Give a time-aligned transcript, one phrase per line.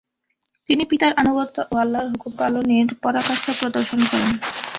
[0.69, 4.31] তিনি পিতার আনুগত্য ও আল্লাহর হুকুম পালনের পরাকাষ্ঠা প্রদর্শন করেন।